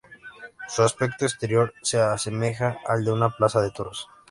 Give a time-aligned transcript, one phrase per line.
[0.67, 4.07] Su aspecto exterior se asemeja al de una plaza de toros.